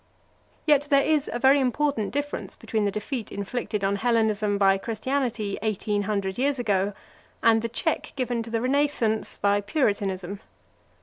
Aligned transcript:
Yet 0.65 0.87
there 0.89 1.03
is 1.03 1.29
a 1.31 1.37
very 1.37 1.59
important 1.59 2.11
difference 2.11 2.55
between 2.55 2.85
the 2.85 2.91
defeat 2.91 3.31
inflicted 3.31 3.83
on 3.83 3.97
Hellenism 3.97 4.57
by 4.57 4.79
Christianity 4.79 5.59
eighteen 5.61 6.01
hundred 6.09 6.39
years 6.39 6.57
ago, 6.57 6.93
and 7.43 7.61
the 7.61 7.69
check 7.69 8.13
given 8.15 8.41
to 8.41 8.49
the 8.49 8.61
Renascence 8.61 9.37
by 9.37 9.61
Puritanism. 9.61 10.39